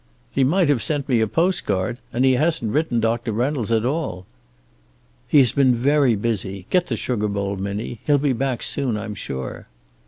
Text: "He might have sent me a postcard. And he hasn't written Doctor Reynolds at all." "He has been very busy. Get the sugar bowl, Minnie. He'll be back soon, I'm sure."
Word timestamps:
"He 0.31 0.43
might 0.43 0.67
have 0.67 0.81
sent 0.81 1.07
me 1.07 1.21
a 1.21 1.27
postcard. 1.27 1.99
And 2.11 2.25
he 2.25 2.31
hasn't 2.33 2.71
written 2.71 2.99
Doctor 2.99 3.31
Reynolds 3.31 3.71
at 3.71 3.85
all." 3.85 4.25
"He 5.27 5.37
has 5.37 5.51
been 5.51 5.75
very 5.75 6.15
busy. 6.15 6.65
Get 6.71 6.87
the 6.87 6.95
sugar 6.95 7.27
bowl, 7.27 7.55
Minnie. 7.55 7.99
He'll 8.07 8.17
be 8.17 8.33
back 8.33 8.63
soon, 8.63 8.97
I'm 8.97 9.13
sure." 9.13 9.67